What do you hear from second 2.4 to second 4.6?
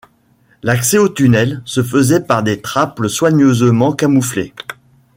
des trappes soigneusement camouflées.